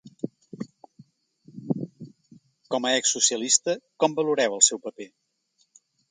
Com 2.75 2.87
a 2.87 2.93
ex-socialista, 3.01 3.75
com 4.05 4.15
valoreu 4.21 4.55
el 4.57 4.63
seu 4.69 4.81
paper? 4.87 5.07